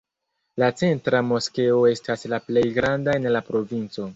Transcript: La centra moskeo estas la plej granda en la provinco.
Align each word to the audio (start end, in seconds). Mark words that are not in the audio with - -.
La 0.61 0.69
centra 0.81 1.19
moskeo 1.31 1.83
estas 1.91 2.27
la 2.35 2.41
plej 2.49 2.67
granda 2.79 3.19
en 3.21 3.31
la 3.39 3.47
provinco. 3.53 4.09